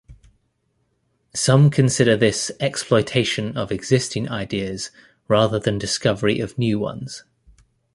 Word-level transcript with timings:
Some 1.35 1.69
consider 1.69 2.17
this 2.17 2.51
exploitation 2.59 3.55
of 3.55 3.71
existing 3.71 4.31
ideas 4.31 4.89
rather 5.27 5.59
than 5.59 5.77
discovery 5.77 6.39
of 6.39 6.57
new 6.57 6.79
ones. 6.79 7.23